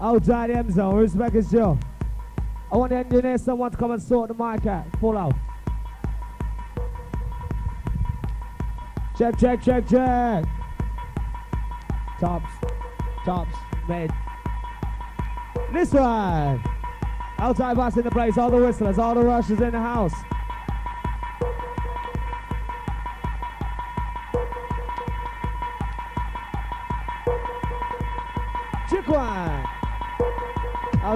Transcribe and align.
Outside 0.00 0.50
the 0.50 0.56
M 0.56 0.70
zone, 0.70 0.96
respect 0.96 1.36
is 1.36 1.50
Joe. 1.50 1.78
I 2.72 2.76
want 2.76 2.90
the 2.90 2.96
engineer 2.96 3.38
someone 3.38 3.70
to 3.70 3.76
come 3.76 3.92
and 3.92 4.02
sort 4.02 4.28
the 4.28 4.34
mic 4.34 4.66
out. 4.66 4.90
Pull 4.92 5.16
out. 5.16 5.34
Check, 9.16 9.38
check, 9.38 9.62
check, 9.62 9.88
check. 9.88 10.44
Tops, 12.18 12.50
tops, 13.24 13.54
mid. 13.88 14.10
This 15.72 15.92
one. 15.92 16.62
Outside 17.38 17.76
boss 17.76 17.96
in 17.96 18.04
the 18.04 18.10
place, 18.10 18.38
all 18.38 18.50
the 18.50 18.56
whistlers, 18.56 18.98
all 18.98 19.14
the 19.14 19.22
rushers 19.22 19.60
in 19.60 19.70
the 19.70 19.78
house. 19.78 20.14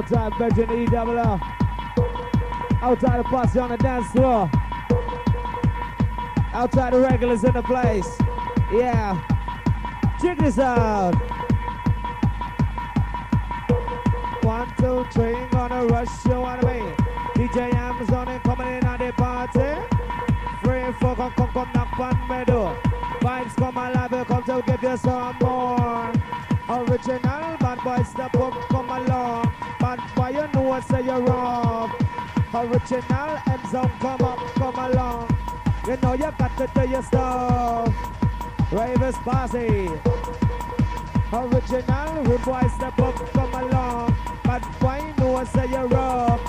Outside 0.08 0.38
Virgin 0.38 0.82
E 0.82 0.86
double. 0.86 1.18
Outside 2.80 3.18
the 3.18 3.24
posse 3.24 3.58
on 3.58 3.70
the 3.70 3.76
dance 3.76 4.06
floor. 4.12 4.48
Outside 6.52 6.92
the 6.92 7.00
regulars 7.00 7.42
in 7.42 7.52
the 7.52 7.62
place. 7.62 8.16
Yeah. 8.72 9.20
Check 10.22 10.38
this 10.38 10.60
out. 10.60 11.12
One, 14.44 14.72
two, 14.78 15.04
three, 15.10 15.44
gonna 15.50 15.84
rush 15.86 16.24
you 16.24 16.34
on 16.34 16.58
me. 16.60 16.94
DJ 17.34 17.74
Amazon 17.74 18.28
and 18.28 18.42
coming 18.44 18.68
in 18.74 18.86
on 18.86 18.98
the 19.00 19.12
party. 19.12 19.74
Free 20.62 20.92
four, 21.00 21.16
come, 21.16 21.32
come, 21.32 21.50
come, 21.52 21.70
knock 21.74 21.98
on 21.98 22.28
my 22.28 22.44
door. 22.44 22.78
Vibes 23.22 23.56
come 23.56 23.76
alive, 23.76 24.26
come 24.28 24.44
to 24.44 24.62
give 24.64 24.82
you 24.84 24.96
some 24.98 25.36
more. 25.40 26.12
Original 26.68 27.56
bad 27.58 27.78
boy 27.84 28.02
step 28.02 28.34
up, 28.36 28.65
Original 32.56 33.38
M 33.48 33.70
zone, 33.70 33.90
come 34.00 34.22
up, 34.22 34.38
come 34.54 34.78
along. 34.78 35.38
You 35.86 35.96
know 35.96 36.12
you 36.12 36.30
got 36.38 36.56
to 36.58 36.70
do 36.74 36.88
your 36.88 37.02
stuff. 37.02 37.94
Ravers 38.70 39.14
posse. 39.24 39.88
Original 41.32 42.22
rude 42.24 42.42
boy 42.42 42.68
step 42.76 42.98
up, 42.98 43.14
come 43.32 43.54
along. 43.54 44.16
Bad 44.44 44.62
boy, 44.78 45.14
know 45.18 45.44
say 45.44 45.70
you're 45.70 45.86
rough. 45.88 46.40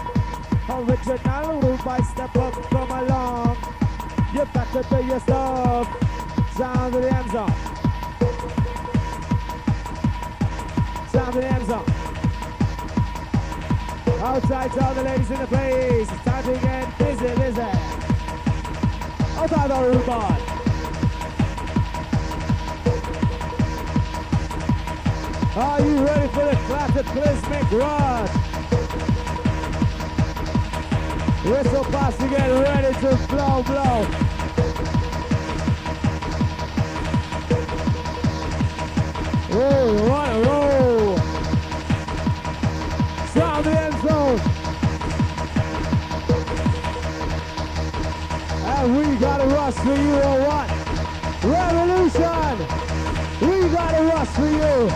Original 0.69 1.61
rude 1.61 1.83
boy 1.83 1.99
step 1.99 2.35
up, 2.35 2.53
come 2.69 2.91
along. 2.91 3.57
You 4.33 4.45
got 4.53 4.71
to 4.73 4.83
do 4.89 5.05
your 5.05 5.19
stuff. 5.21 5.87
Sound 6.57 6.95
of 6.95 7.01
the 7.01 7.13
M 7.13 7.29
zone. 7.29 7.53
Sound 11.09 11.35
of 11.35 11.41
the 11.41 11.51
M 11.53 11.65
zone. 11.65 11.86
Outside 14.27 14.71
to 14.73 14.85
all 14.85 14.93
the 14.93 15.03
ladies 15.03 15.31
in 15.31 15.39
the 15.39 15.47
place. 15.47 16.11
It's 16.11 16.23
time 16.25 16.43
to 16.43 16.53
get 16.59 16.97
busy, 16.97 17.33
busy. 17.39 17.61
Outside 19.37 19.71
rude 19.85 20.05
boy. 20.05 20.35
Are 25.55 25.81
you 25.81 26.05
ready 26.05 26.27
for 26.27 26.43
the 26.43 26.57
cataclysmic 26.67 27.71
rush? 27.71 28.29
Whistle 31.45 31.85
pass 31.85 32.17
to 32.17 32.27
get 32.27 32.49
ready 32.49 32.93
to 32.99 33.15
blow, 33.29 33.63
blow. 33.63 34.05
Roll, 39.57 39.95
roll, 40.09 40.26
Rush 49.47 49.75
for 49.75 49.95
you 49.95 50.15
or 50.15 50.39
what? 50.43 50.67
Revolution! 51.41 52.57
We 53.39 53.69
got 53.69 53.93
a 53.95 54.03
rush 54.03 54.27
for 54.35 54.45
you. 54.45 54.91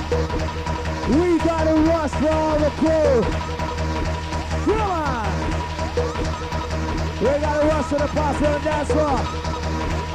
We 1.18 1.38
got 1.38 1.68
a 1.68 1.76
rush 1.88 2.12
for 2.12 2.30
all 2.30 2.60
the 2.60 2.70
crew. 2.72 3.24
Come 4.66 4.82
on! 4.82 5.32
We 7.22 7.28
got 7.40 7.64
a 7.64 7.66
rush 7.66 7.86
for 7.86 8.00
the 8.00 8.08
posse 8.08 8.46
on 8.46 8.52
the 8.52 8.60
dance 8.60 8.92
floor. 8.92 9.20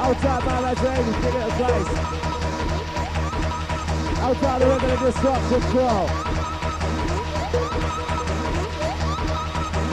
Outside 0.05 0.45
my 0.45 0.59
legend, 0.59 1.05
give 1.23 1.35
it 1.35 1.41
a 1.41 1.51
place. 1.57 1.91
Outside 4.19 4.61
the 4.61 4.67
regular 4.67 4.97
disruption 4.97 5.61
crew. 5.71 6.05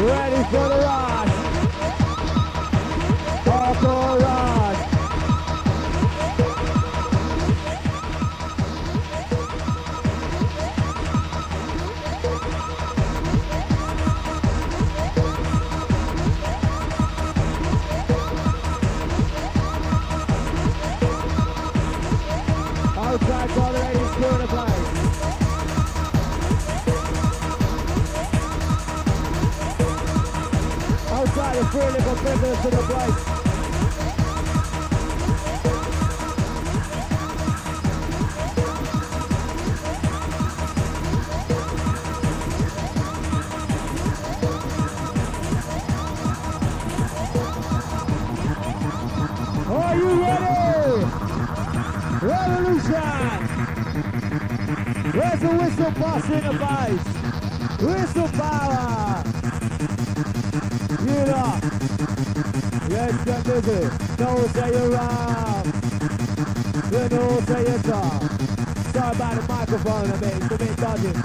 Ready 0.06 0.44
for 0.50 0.68
the 0.68 0.78
rush. 0.84 1.13
Hardcore 3.84 4.63
whistle 56.14 56.20
boss 56.20 56.28
in 56.30 56.42
the 56.44 56.54
place? 56.58 57.06
Whistle 57.80 58.28
power! 58.28 59.24
You 61.00 61.20
know. 61.26 61.50
Let's 62.88 63.24
get 63.24 63.44
busy. 63.44 63.80
No 64.18 64.46
say 64.48 64.70
you're 64.70 64.90
wrong. 64.90 65.64
You 66.92 67.08
know 67.08 67.40
say 67.40 67.62
you're 67.64 67.92
wrong. 67.92 68.28
Sorry 68.92 69.16
about 69.16 69.34
the 69.34 69.42
microphone, 69.48 70.12
I 70.12 70.16
mean, 70.20 70.42
it's 70.42 70.54
a 70.54 70.58
bit 70.58 70.76
dodgy. 70.76 71.23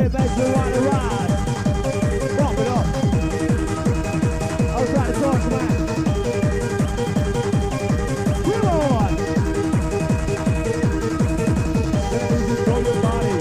You 0.00 0.06
wanna 0.06 0.80
ride. 0.80 1.30
It 2.24 2.68
up. 2.68 2.86
I'll 4.70 4.86
try 4.86 5.06
to 5.06 5.12
talk 5.20 5.38
to 5.42 5.48
body. 13.02 13.34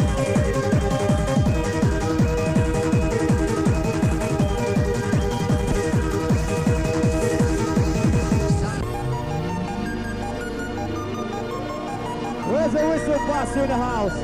Where's 12.50 12.74
the 12.74 12.80
whistle 12.88 13.20
buster 13.28 13.62
in 13.62 13.68
the 13.68 13.76
house? 13.76 14.18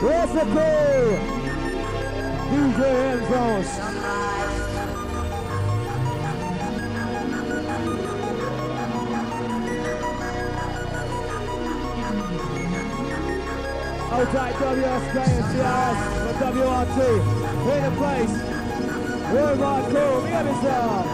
Where's 0.00 0.32
the 0.32 0.44
crew? 0.52 1.35
DJ 2.76 2.84
M 2.84 3.20
Zones. 3.30 3.70
Outside 14.12 14.54
WSK 14.54 15.16
and 15.16 15.44
CRS 15.50 16.00
for 16.20 16.34
WRT. 16.44 16.98
In 17.72 17.80
the 17.82 17.92
place. 17.96 18.34
Worldwide 19.32 19.86
cool. 19.90 20.20
Big 20.20 20.34
up 20.34 20.44
yourself. 20.44 21.06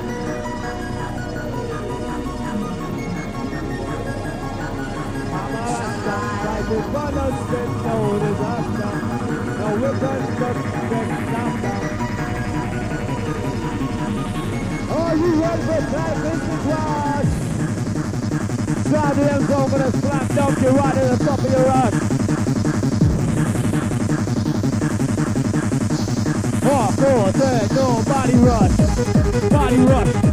I'm 5.32 5.54
a 5.54 5.62
Rasta. 5.62 6.16
Like 6.44 6.66
the 6.68 6.78
brothers 6.90 7.38
said, 7.50 7.70
no 7.86 7.96
disaster. 8.18 8.92
No 9.58 9.68
weapons, 9.80 10.28
but 10.40 10.54
disaster. 10.54 10.71
Are 10.92 10.98
you 15.16 15.40
ready 15.40 15.62
for 15.62 15.80
that 15.90 16.22
business 16.22 16.62
class? 16.62 17.26
Slide 18.86 19.16
the 19.16 19.32
M 19.32 19.42
zone 19.46 19.72
with 19.72 19.82
a 19.82 19.90
slap 20.00 20.28
dunk 20.34 20.60
you 20.60 20.68
right 20.68 20.96
at 20.96 21.18
the 21.18 21.24
top 21.24 21.38
of 21.38 21.50
your 21.50 21.66
no, 27.74 28.02
body 28.04 28.36
rush. 28.36 28.76
Body 29.50 29.76
rush. 29.76 30.31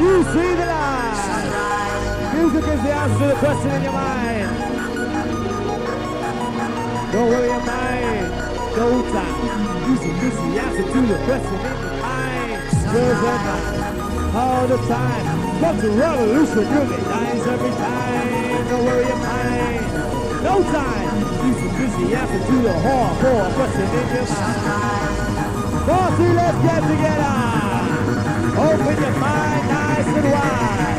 You 0.00 0.22
see 0.22 0.54
the 0.54 0.66
light? 0.66 2.30
Music 2.34 2.64
is 2.70 2.82
the 2.82 2.92
answer 2.92 3.18
to 3.18 3.26
the 3.26 3.34
question 3.34 3.70
in 3.70 3.82
your 3.82 3.92
mind. 3.92 4.48
Don't 7.12 7.28
worry 7.28 7.48
your 7.48 7.64
mind. 7.66 8.30
No 8.78 9.02
time. 9.10 9.88
Music 9.88 10.22
is 10.22 10.36
the 10.38 10.60
answer 10.62 10.86
to 10.86 11.00
the 11.02 11.18
question 11.26 11.58
in 11.58 11.62
your 11.82 11.98
mind. 11.98 12.62
All 14.34 14.66
the 14.68 14.78
time. 14.86 15.60
Come 15.60 15.80
to 15.80 15.88
revolution. 15.90 16.62
Get 16.62 16.88
nice 17.08 17.46
every 17.46 17.70
time. 17.70 18.68
Don't 18.68 18.84
worry 18.84 19.06
your 19.06 19.16
mind. 19.16 19.84
No 20.44 20.62
time. 20.62 21.08
Music 21.42 21.72
is 21.84 21.92
the 21.98 22.16
answer 22.16 22.40
to 22.46 22.56
the 22.62 22.74
hardcore 22.86 23.50
question 23.54 23.88
in 23.98 24.06
your 24.14 24.26
mind. 24.30 25.16
Bossy, 25.88 26.28
let's 26.38 26.58
get 26.62 26.82
together. 26.86 27.48
Open 28.58 29.02
your 29.02 29.16
mind 29.18 29.87
and 30.16 30.30
wide. 30.32 30.98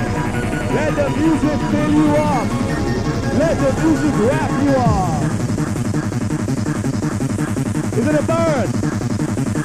Let 0.76 0.96
the 0.96 1.10
music 1.10 1.60
fill 1.72 1.92
you 1.92 2.08
up. 2.16 2.48
Let 3.40 3.56
the 3.58 3.72
music 3.84 4.14
wrap 4.28 4.52
you 4.64 4.74
up. 4.78 5.24
Is 7.98 8.06
it 8.08 8.16
a 8.16 8.24
bird? 8.24 8.70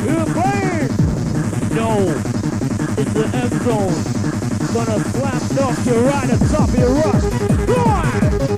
Is 0.00 0.06
it 0.12 0.18
a 0.18 0.28
plane? 0.34 0.88
No. 1.74 1.90
It's 2.96 3.12
the 3.12 3.26
M 3.34 3.50
zone. 3.64 4.02
Gonna 4.74 4.98
slap 5.10 5.42
dunk 5.54 5.86
you 5.86 5.96
right 6.08 6.30
at 6.30 6.38
top 6.50 6.68
of 6.68 6.78
your 6.78 6.90
rush. 6.90 7.66
Go 7.66 8.53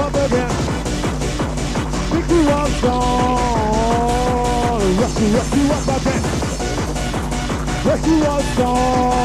up 0.00 0.14
again. 0.14 0.50
Pick 2.10 2.30
you 2.30 2.48
up 2.50 2.68
strong. 2.78 3.38
Rush 4.98 5.14
to 5.14 5.24
rush 5.34 5.54
you 5.56 5.72
up 5.72 5.88
again. 6.00 6.22
Rush 7.84 8.06
you 8.06 8.24
up 8.24 8.42
strong. 8.52 9.18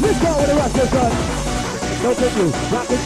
Let's 0.00 0.18
go 0.22 0.30
with 0.38 0.48
the 0.48 0.54
of 0.82 0.94
us. 0.94 1.31
Go 2.02 2.12
to 2.12 2.28
two, 2.34 2.50
rock 2.74 2.90
it 2.90 2.98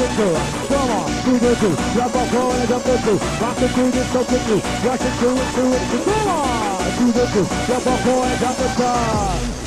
and 0.00 0.12
through. 0.16 0.36
Come 0.72 0.90
on, 0.90 1.12
do 1.24 1.38
the 1.38 1.54
two, 1.60 1.76
drop 1.92 2.16
off, 2.16 2.32
go 2.32 2.50
and 2.52 2.68
jump 2.68 2.84
the 2.84 2.96
two. 3.04 3.18
Rock 3.36 3.60
it 3.60 3.68
this, 3.90 4.12
to 4.24 4.38
two, 4.48 4.60
rush 4.80 5.04
it 5.04 5.14
through 5.20 5.36
and 5.36 5.52
through. 5.52 5.76
Come 6.08 6.28
on, 6.28 6.80
do 6.96 7.12
the 7.12 7.26
two, 7.36 7.44
drop 7.68 7.86
off, 7.86 8.04
go 8.04 8.24
and 8.24 8.40
jump 8.40 8.56
the 8.56 8.68
two. 8.80 9.60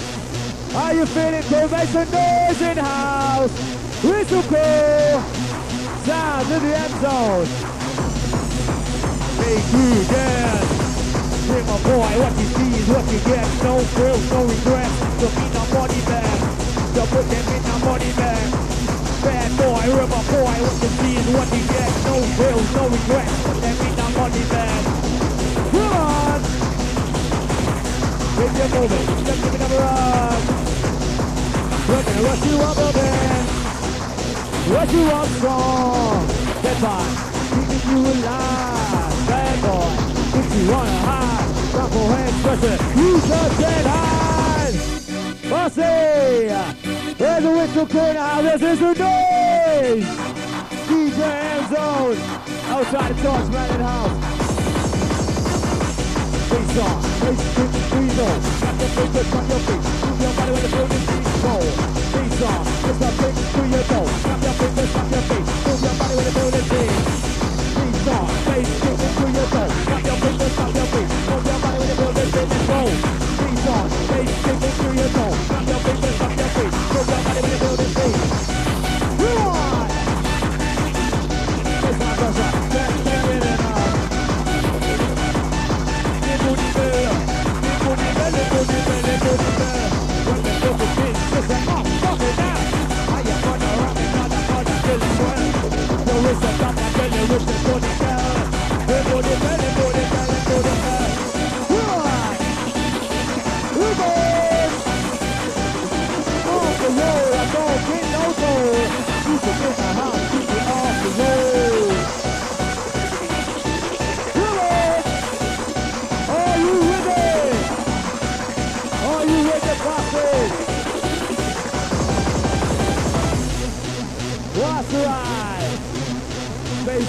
How 0.73 0.89
you 0.89 1.05
feeling? 1.05 1.43
Go 1.51 1.67
make 1.69 1.89
some 1.89 2.09
noise 2.09 2.61
in 2.63 2.75
the 2.75 2.81
house. 2.81 3.51
Whistle 4.01 4.41
cool. 4.41 5.21
Sound 6.01 6.51
in 6.51 6.63
the 6.65 6.73
M 6.73 6.91
zone. 6.97 7.45
Big 9.37 9.63
you 9.69 10.03
dance. 10.09 10.83
Hey 11.45 11.61
my 11.61 11.77
boy, 11.77 12.09
what 12.17 12.33
you 12.41 12.47
see 12.57 12.73
is 12.73 12.87
what 12.89 13.05
you 13.05 13.19
get. 13.19 13.45
No 13.61 13.77
frills, 13.93 14.29
no 14.31 14.45
regrets. 14.49 14.97
So 15.21 15.29
me 15.29 15.45
no 15.53 15.61
body 15.77 16.01
bag. 16.09 16.39
So 16.95 17.05
put 17.05 17.29
them 17.29 17.47
in 17.53 17.61
a 17.69 17.85
body 17.85 18.11
bag. 18.13 18.62
Boy, 19.57 19.85
we're 19.87 20.07
my 20.07 20.21
boy. 20.31 20.55
What 20.63 20.75
you 20.81 20.89
see 20.99 21.15
is 21.17 21.27
what 21.35 21.47
you 21.53 21.63
get. 21.67 21.91
No 22.05 22.15
frills, 22.35 22.69
no 22.75 22.83
regrets. 22.89 23.37
In 23.83 23.99
a 23.99 24.07
body 24.17 24.43
bag. 24.51 24.83
Come 25.71 25.93
on. 25.93 26.39
If 28.43 28.51
you're 28.57 28.71
moving, 28.75 29.05
just 29.25 29.39
give 29.43 29.53
it 29.53 29.61
a 29.61 29.69
run. 29.77 30.39
We're 31.87 32.03
gonna 32.03 32.23
rush 32.27 32.43
you 32.45 32.57
up 32.61 32.77
a 32.77 32.89
bit. 32.93 33.13
You 34.93 35.05
up 35.09 35.27
strong. 35.27 36.27
Get 36.61 36.77
by. 36.81 37.01
Keeping 37.49 37.83
you 37.89 37.99
alive. 38.13 39.13
Bad 39.27 39.55
boy. 39.63 39.91
If 40.39 40.47
you 40.55 40.63
wanna 40.71 40.97
hide, 41.07 41.71
drop 41.71 41.91
your 41.93 42.07
hands, 42.13 42.37
press 42.43 42.63
it. 42.63 42.79
You 42.97 43.11
just 43.21 43.61
high. 43.87 44.71
Bossy. 45.49 47.15
There's 47.17 47.45
a 47.45 47.51
whistle 47.51 47.87
clear 47.87 48.13
now. 48.13 48.41
This 48.41 48.61
is 48.61 48.79
the 48.79 48.93
is 49.83 50.05
DJ 50.87 51.19
M 51.19 51.63
Zone 51.67 52.17
outside 52.71 53.15
Thor's 53.17 53.49
Melon 53.49 53.81
House. 53.81 54.17
Face 56.49 56.77
off, 56.79 57.03
face 57.19 57.43
to 57.55 57.63
we 57.95 58.05
know. 58.15 58.33
Got 58.63 58.79
your 58.79 58.89
face, 58.95 59.11
just 59.13 59.33
your 59.33 59.59
face. 59.67 59.87
Move 60.03 60.21
your 60.23 60.33
body 60.39 60.51
when 60.53 60.63
the 60.63 60.71
building 60.71 61.03
is 61.03 61.35
cold. 61.43 61.73
Face 62.13 62.41
off, 62.47 62.65
just 62.83 63.01
a 63.01 63.09
face 63.19 63.41
to 63.53 63.61
your 63.73 63.85
nose. 63.91 64.13
Got 64.23 64.39
your 64.43 64.55
face, 64.59 64.75
just 64.77 65.11
your 65.11 65.23
face. 65.29 65.49
Move 65.67 65.81
your 65.83 65.95
body 65.99 66.15
when 66.15 66.25
the 66.25 66.33
building 66.37 66.67
is. 66.79 67.03
Face 67.75 68.07
off, 68.07 68.29
face 68.47 68.73
to 68.79 69.25
your 69.35 69.47
nose. 69.51 69.73
Got 69.83 70.01
your 70.07 70.17
face, 70.23 70.39
just 70.39 70.72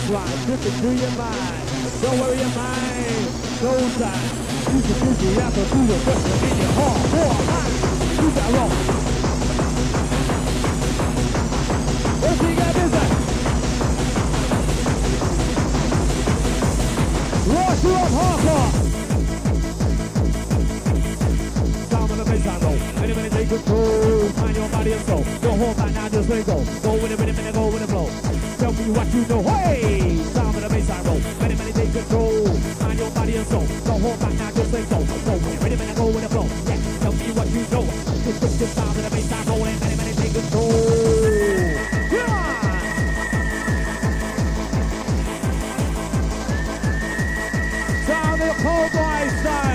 fly, 0.04 0.26
tripping 0.44 0.76
through 0.80 0.96
your 1.00 1.10
mind. 1.16 1.64
Don't 2.02 2.20
worry, 2.20 2.36
your 2.36 2.52
mind 2.52 3.26
goes 3.60 4.02
on. 4.02 4.20
Juicy, 4.68 4.94
juicy, 5.00 5.40
apple, 5.40 5.64
through 5.64 5.86
the 5.86 5.96
pressure 6.04 6.38
in 6.44 6.56
your 6.60 6.72
heart. 6.76 7.00
Four, 7.12 7.32
high, 7.48 7.70
you 8.20 8.28
got 8.36 8.50
wrong. 8.54 8.72
What's 12.20 12.40
he 12.44 12.50
got 12.54 12.72
this 12.74 12.94
at? 13.00 13.10
Launch 17.54 17.84
you 17.84 17.94
up 17.94 18.10
hardcore. 18.18 18.70
Down 21.90 22.10
on 22.10 22.18
the 22.18 22.24
baseline, 22.24 22.60
go. 22.60 22.70
Many, 23.00 23.14
many, 23.14 23.30
take 23.30 23.48
control. 23.48 24.28
Find 24.28 24.56
your 24.56 24.68
body 24.68 24.92
and 24.92 25.04
soul. 25.06 25.24
Don't 25.40 25.58
hold 25.58 25.76
back 25.76 25.92
now, 25.94 26.08
just 26.08 26.28
let 26.28 26.46
go. 26.46 26.56
Go 26.82 26.92
with 26.92 27.12
it, 27.12 27.18
minute, 27.18 27.36
minute, 27.36 27.54
go 27.54 27.66
with 27.68 27.80
the 27.80 27.88
flow 27.88 28.33
do 28.84 28.92
what 28.92 29.14
you 29.14 29.26
know. 29.26 29.42
Hey, 29.42 30.16
sound 30.34 30.56
of 30.56 30.62
the 30.62 30.68
bass 30.68 30.90
I 30.90 31.02
roll. 31.02 31.20
Many, 31.40 31.54
many 31.54 31.72
take 31.72 31.92
control. 31.92 32.46
Find 32.80 32.98
your 32.98 33.10
body 33.10 33.36
and 33.36 33.46
soul. 33.46 33.66
Don't 33.84 34.00
hold 34.00 34.20
back 34.20 34.34
now, 34.34 34.50
just 34.50 34.72
let 34.72 34.90
go. 34.90 34.98
Go, 34.98 35.32
ready 35.62 35.76
when 35.76 35.88
I 35.88 35.94
go 35.94 36.06
with 36.06 36.22
the 36.22 36.28
flow. 36.28 36.46
Yeah, 36.68 36.80
tell 37.00 37.12
me 37.12 37.32
what 37.32 37.48
you 37.48 37.64
know. 37.72 37.84
Just 38.24 38.40
push 38.40 38.52
the 38.60 38.66
sound 38.66 38.96
of 38.96 39.04
the 39.04 39.10
bass 39.10 39.32
I 39.32 39.44
roll 39.48 39.64
and 39.64 39.80
many, 39.80 39.96
many 39.96 40.12
take 40.12 40.34
control. 40.34 40.72
Yeah! 42.12 42.44
Sound 48.06 48.42
of 48.42 48.48
oh 48.48 48.52
the 48.52 48.62
cold 48.62 48.92
boy 48.92 49.28
style. 49.40 49.73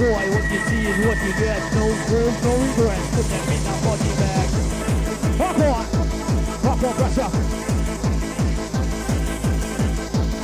boy, 0.00 0.24
what 0.32 0.44
you 0.48 0.60
see 0.64 0.82
is 0.88 0.96
what 1.04 1.18
you 1.20 1.32
get. 1.36 1.60
No 1.76 1.84
rules, 2.08 2.36
no 2.40 2.52
regrets. 2.56 3.06
Put 3.12 3.26
that 3.28 3.44
in 3.52 3.60
the 3.68 3.74
body 3.84 4.10
bag. 4.20 4.48
Hop 5.40 5.60
on, 5.60 5.84
hop 6.64 6.84
on, 6.88 6.94
pressure. 6.96 7.30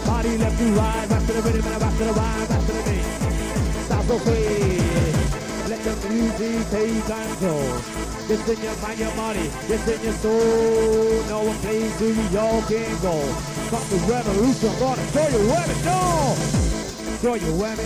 Body 0.04 0.32
left 0.36 0.58
to 0.58 0.66
right, 0.76 1.08
back 1.08 1.22
to 1.26 1.32
the 1.32 1.42
rhythm 1.42 1.72
and 1.72 1.80
back 1.80 1.94
to 1.96 2.04
the 2.04 2.12
rhyme, 2.12 2.46
back 2.52 2.62
to 2.66 2.72
the 2.72 2.82
beat. 2.84 3.08
That's 3.88 4.10
okay. 4.10 4.76
Let 5.70 5.80
the 5.84 5.94
music 6.10 6.60
take 6.70 7.04
control. 7.08 7.68
Just 8.28 8.48
in 8.52 8.58
your 8.60 8.76
mind, 8.76 8.98
your 8.98 9.14
body, 9.16 9.50
just 9.68 9.88
in 9.88 10.00
your 10.04 10.16
soul. 10.20 11.24
No 11.32 11.38
one 11.48 11.58
plays 11.64 11.96
to 11.98 12.06
you, 12.12 12.38
all 12.38 12.60
can 12.62 12.92
go. 13.00 13.16
The 13.88 13.98
revolution, 14.04 14.72
gonna 14.78 15.06
show 15.12 15.28
you 15.32 15.42
where 15.48 15.66
to 15.66 15.76
go. 15.88 16.00
Show 17.22 17.34
you 17.34 17.52
where. 17.54 17.76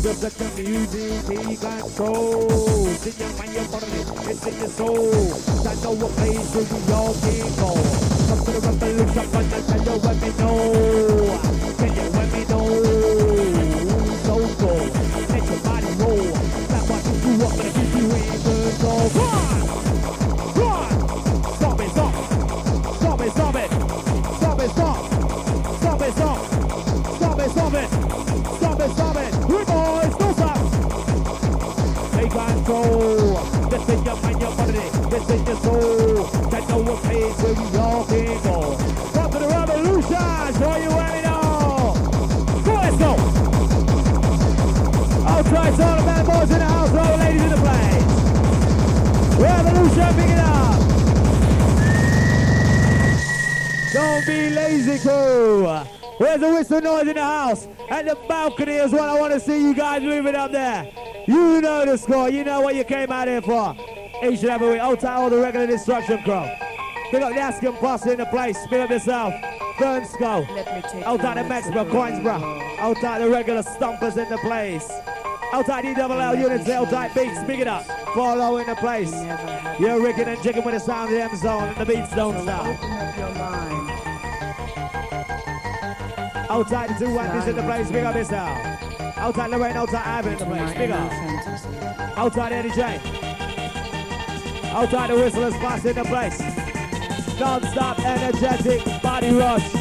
Build 0.00 0.16
the 0.20 0.30
music, 0.56 1.26
take 1.26 1.58
control. 1.58 2.86
It's 2.86 3.18
your 3.18 3.28
mind, 3.34 3.52
your 3.52 3.66
body, 3.66 3.86
it's 4.30 4.46
in 4.46 4.54
your 4.58 4.68
soul. 4.68 5.10
I 5.66 5.74
know 5.82 5.92
what 5.98 6.12
place 6.14 6.54
where 6.54 6.66
we 6.70 6.92
all 6.94 7.14
can 7.18 7.50
go. 7.58 7.70
Come 8.28 8.40
to 8.44 8.50
the 8.52 8.60
revolution, 8.62 9.26
but 9.32 9.44
tell 9.66 9.82
you 9.82 9.96
let 9.98 10.16
me 10.22 10.30
know. 10.38 10.58
You 11.82 12.06
let 12.14 12.28
me 12.32 12.42
know? 12.46 12.68
So 14.22 14.34
go, 14.62 14.70
make 15.34 15.48
your 15.50 15.60
body 15.66 15.90
roll. 15.98 16.30
That's 16.70 16.84
why 16.88 16.98
you 17.02 17.14
grew 17.18 17.46
up 17.46 17.58
and 17.58 17.70
keep 17.74 17.90
you 17.98 18.06
in 18.14 18.22
control. 18.46 19.27
guys 56.38 56.50
a 56.50 56.54
whistle 56.54 56.80
noise 56.80 57.08
in 57.08 57.14
the 57.14 57.22
house. 57.22 57.66
and 57.90 58.08
the 58.08 58.16
balcony 58.28 58.74
is 58.74 58.92
what 58.92 59.08
I 59.08 59.18
want 59.18 59.32
to 59.32 59.40
see 59.40 59.60
you 59.60 59.74
guys 59.74 60.02
moving 60.02 60.34
up 60.34 60.52
there. 60.52 60.90
You 61.26 61.60
know 61.60 61.84
the 61.84 61.96
score. 61.96 62.30
You 62.30 62.44
know 62.44 62.60
what 62.60 62.74
you 62.74 62.84
came 62.84 63.10
out 63.10 63.28
here 63.28 63.42
for. 63.42 63.74
Each 64.22 64.40
and 64.40 64.50
every 64.50 64.70
week. 64.70 64.82
Old 64.82 65.04
all 65.04 65.30
the 65.30 65.38
regular 65.38 65.66
destruction 65.66 66.22
crew. 66.22 66.46
We 67.12 67.18
got 67.18 67.34
the 67.34 67.48
Askin 67.48 67.72
Posse 67.74 68.10
in 68.10 68.18
the 68.18 68.26
place. 68.26 68.58
Big 68.70 68.80
up 68.80 68.90
yourself. 68.90 69.34
Burn 69.78 70.04
Skull. 70.04 70.44
Out 71.04 71.24
out 71.24 71.36
the 71.36 71.44
Maxwell, 71.44 71.84
bro. 71.84 72.32
Out 72.78 73.04
out 73.04 73.20
the 73.20 73.28
regular 73.28 73.62
stompers 73.62 74.16
in 74.16 74.28
the 74.28 74.38
place. 74.38 74.90
Out 75.52 75.66
double 75.66 76.16
DWL 76.16 76.40
units, 76.40 76.68
out 76.68 76.92
out 76.92 77.14
beats. 77.14 77.42
Big 77.44 77.60
it 77.60 77.68
up. 77.68 77.84
Follow 78.14 78.58
in 78.58 78.66
the 78.66 78.76
place. 78.76 79.12
You're 79.78 80.00
rigging 80.00 80.28
and 80.28 80.42
jigging 80.42 80.64
with 80.64 80.74
the 80.74 80.80
sound 80.80 81.10
of 81.10 81.16
the 81.16 81.22
M 81.22 81.36
zone 81.36 81.68
and 81.68 81.76
the 81.76 81.86
beats 81.86 82.14
don't 82.14 82.42
stop. 82.42 83.97
Outside 86.58 86.90
the 86.90 87.06
two 87.06 87.14
white 87.14 87.32
is 87.36 87.46
in 87.46 87.54
the 87.54 87.62
place, 87.62 87.88
big 87.88 88.02
up 88.02 88.16
yourself. 88.16 88.50
Outside 89.16 89.50
Lorraine, 89.50 89.76
outside 89.76 90.04
Ivan 90.04 90.32
in 90.32 90.38
the 90.40 90.44
place, 90.44 90.76
big 90.76 90.90
up. 90.90 91.12
Outside 92.18 92.52
Eddie 92.52 92.70
J. 92.70 93.00
Outside 94.72 95.10
the 95.10 95.14
whistlers, 95.14 95.54
boss 95.54 95.84
in 95.84 95.94
the 95.94 96.02
place. 96.02 96.40
Non-stop 97.38 98.00
energetic 98.00 98.84
body 99.00 99.30
rush. 99.30 99.77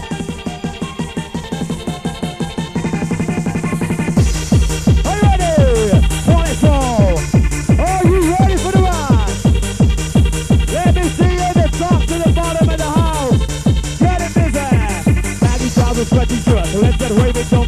and 17.09 17.19
wave 17.21 17.37
it, 17.37 17.49
don't 17.49 17.66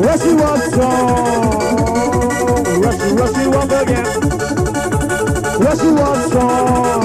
Rushy 0.00 0.32
up 0.32 0.58
strong. 0.70 1.60
Rushy, 2.80 3.12
rushy 3.12 3.44
up 3.52 3.70
again. 3.82 4.06
Rushy 5.60 5.88
up 6.00 6.16
strong. 6.26 7.02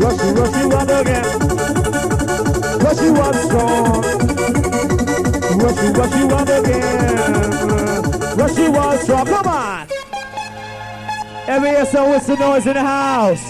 Rushy, 0.00 0.28
rushy 0.40 0.62
up 0.72 0.88
again. 1.00 1.26
Rushy 2.80 3.08
up 3.10 3.34
strong. 3.44 4.00
Rushy, 5.60 5.88
rushy 5.92 6.22
up 6.32 6.48
again. 6.48 7.50
Rushy 8.38 8.66
up 8.66 9.00
strong. 9.02 9.26
Come 9.26 9.46
on. 9.46 9.86
Every 11.46 11.84
SO 11.84 12.10
whistle 12.10 12.38
noise 12.38 12.66
in 12.66 12.72
the 12.72 12.80
house. 12.80 13.44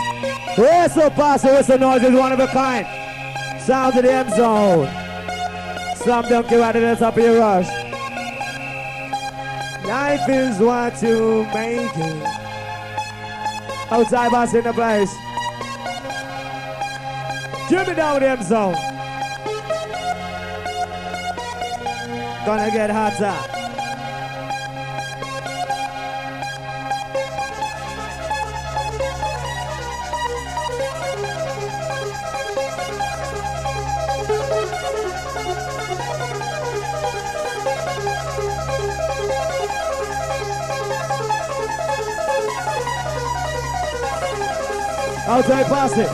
Whistle 0.59 1.11
pass 1.11 1.45
whistle 1.45 1.79
noise 1.79 2.03
is 2.03 2.13
one 2.13 2.33
of 2.33 2.41
a 2.41 2.49
kind. 2.49 2.87
Sound 3.63 3.97
of 3.97 4.03
the 4.03 4.13
M 4.13 4.31
zone. 4.31 4.89
Slam 5.95 6.25
dunk 6.29 6.51
you 6.51 6.61
right 6.61 6.75
at 6.75 6.99
the 6.99 7.05
top 7.05 7.17
of 7.17 7.23
your 7.23 7.39
rush. 7.39 7.90
Life 10.11 10.29
is 10.29 10.59
what 10.59 11.01
you 11.05 11.45
make 11.55 11.97
it. 11.97 12.27
Outside 13.93 14.33
boss 14.33 14.53
in 14.55 14.65
the 14.65 14.73
place. 14.73 15.15
Jimmy 17.71 17.95
down 17.95 18.15
with 18.15 18.25
the 18.25 18.31
M 18.31 18.43
zone. 18.43 18.75
Gonna 22.45 22.73
get 22.73 22.91
hotter. 22.91 23.50
Outside 45.31 45.67
pass 45.67 45.97
it. 45.97 46.09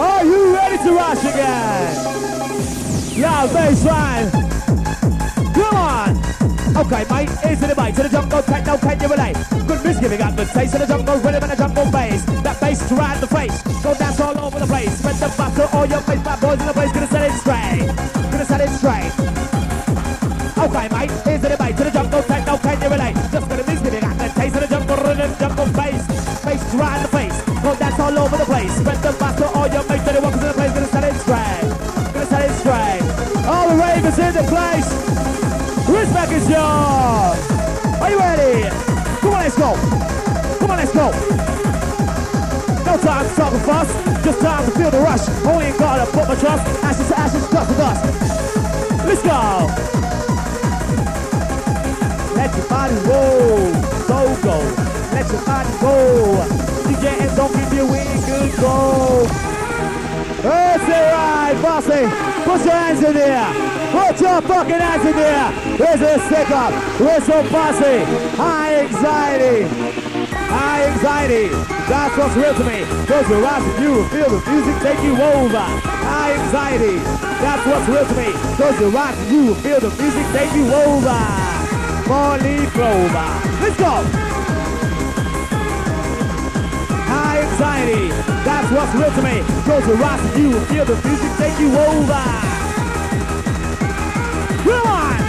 Are 0.00 0.24
you 0.24 0.52
ready 0.52 0.78
to 0.78 0.92
rush 0.92 1.20
again? 1.20 1.94
Yeah, 3.14 3.46
baseline. 3.46 4.32
Come 5.54 5.76
on. 5.76 6.16
Okay, 6.76 7.04
mate, 7.08 7.30
into 7.48 7.68
the 7.68 7.74
bite, 7.76 7.94
to 7.94 8.02
the 8.02 8.08
jungle, 8.08 8.42
techno, 8.42 8.76
can 8.78 8.98
you 8.98 9.06
relate? 9.06 9.36
Good 9.68 9.84
misgiving, 9.84 10.18
got 10.18 10.34
good 10.34 10.48
taste, 10.48 10.72
to 10.72 10.78
the 10.80 10.86
jungle, 10.86 11.18
rhythm 11.18 11.42
and 11.44 11.52
the 11.52 11.56
jungle 11.56 11.88
bass. 11.92 12.24
That 12.42 12.60
bass 12.60 12.88
to 12.88 12.96
ride 12.96 13.20
the 13.20 13.28
face, 13.28 13.62
go 13.84 13.94
dance 13.94 14.18
all 14.18 14.36
over 14.36 14.58
the 14.58 14.66
place. 14.66 14.98
Spread 14.98 15.16
the 15.22 15.32
butter, 15.38 15.68
all 15.72 15.86
your 15.86 16.00
face, 16.00 16.22
bad 16.24 16.40
boys 16.40 16.60
in 16.60 16.66
the 16.66 16.72
place, 16.72 16.90
gonna 16.90 17.06
set 17.06 17.30
it 17.30 17.38
straight. 17.38 17.86
Gonna 18.32 18.44
set 18.44 18.60
it 18.60 18.70
straight. 18.74 19.12
Okay, 20.58 20.88
mate, 20.90 21.10
into 21.30 21.48
the 21.48 21.56
bite, 21.56 21.76
to 21.76 21.84
the 21.84 21.89
the 29.12 29.18
butter, 29.18 29.46
all 29.54 29.66
your 29.66 29.82
mates, 29.88 30.04
to 30.04 30.12
the 30.12 30.20
walkers 30.20 30.42
in 30.42 30.48
the 30.48 30.54
place, 30.54 30.72
gonna 30.72 30.86
set 30.86 31.04
it 31.04 31.16
straight. 31.18 31.66
Gonna 32.12 32.26
set 32.26 32.50
it 32.50 32.54
straight. 32.62 33.02
All 33.46 33.68
the 33.70 33.76
ravens 33.76 34.18
in 34.18 34.32
the 34.34 34.44
place. 34.46 34.88
Respect 35.88 36.32
is 36.32 36.46
yours. 36.48 37.40
Are 37.98 38.10
you 38.10 38.18
ready? 38.18 38.68
Come 39.20 39.34
on, 39.34 39.40
let's 39.42 39.56
go. 39.56 39.74
Come 40.58 40.70
on, 40.70 40.78
let's 40.78 40.92
go. 40.92 41.10
No 42.86 42.96
time 42.98 43.28
to 43.28 43.34
talk 43.34 43.52
fuss, 43.66 43.90
just 44.24 44.40
time 44.40 44.64
to 44.64 44.70
feel 44.78 44.90
the 44.90 45.00
rush. 45.00 45.26
Only 45.44 45.66
I 45.66 46.06
put 46.06 46.28
my 46.28 46.36
trust. 46.36 46.62
Ashes 46.84 47.08
to 47.08 47.18
ashes, 47.18 47.48
dust 47.50 47.70
to 47.70 47.76
dust. 47.76 48.02
Let's 49.06 49.22
go. 49.22 49.66
Let 52.36 52.50
your 52.56 52.68
body 52.68 52.94
roll, 53.10 53.72
go 54.06 54.20
go. 54.42 54.56
Let 55.12 55.26
your 55.32 55.44
body 55.44 55.70
go. 55.80 56.69
DJ 57.00 57.28
and 57.28 57.34
don't 57.34 57.52
give 57.54 57.72
you 57.72 57.86
a 57.88 58.04
good 58.28 58.52
go. 58.60 59.24
That's 60.42 60.84
it 60.84 61.12
right, 61.16 61.56
bossy. 61.62 62.04
Put 62.44 62.60
your 62.60 62.76
hands 62.76 63.02
in 63.02 63.14
there. 63.14 63.48
Put 63.92 64.20
your 64.20 64.42
fucking 64.42 64.74
hands 64.74 65.06
in 65.06 65.16
there. 65.16 65.48
There's 65.78 66.00
a 66.02 66.20
stick 66.26 66.50
up. 66.50 66.72
Whistle 67.00 67.42
bossy. 67.50 68.04
High 68.36 68.84
anxiety. 68.84 69.64
High 70.28 70.84
anxiety. 70.92 71.48
That's 71.88 72.16
what's 72.18 72.36
real 72.36 72.54
to 72.54 72.64
me. 72.64 72.84
Close 73.06 73.28
your 73.30 73.46
eyes 73.46 73.64
and 73.64 73.82
you 73.82 73.92
will 73.92 74.08
feel 74.08 74.28
the 74.28 74.50
music 74.50 74.82
take 74.82 75.02
you 75.02 75.16
over. 75.16 75.64
High 76.04 76.32
anxiety. 76.34 76.98
That's 77.40 77.66
what's 77.66 77.88
real 77.88 78.04
to 78.04 78.14
me. 78.14 78.32
Close 78.56 78.78
your 78.78 78.94
eyes 78.94 79.16
and 79.18 79.30
you 79.32 79.46
will 79.46 79.54
feel 79.54 79.80
the 79.80 79.88
music 79.88 80.26
take 80.36 80.52
you 80.52 80.66
over. 80.68 81.16
Leaf 82.42 82.72
clover. 82.72 83.28
Let's 83.62 83.76
go. 83.78 84.29
Anxiety. 87.60 88.08
That's 88.44 88.70
what's 88.72 88.94
real 88.94 89.10
to 89.10 89.22
me. 89.22 89.36
Your 89.86 90.04
eyes 90.04 90.20
and 90.24 90.42
you 90.42 90.50
will 90.50 90.64
feel 90.66 90.84
the 90.84 90.94
music 91.06 91.32
take 91.36 91.58
you 91.60 91.68
over. 91.76 92.24
Come 94.64 94.86
on! 94.86 95.20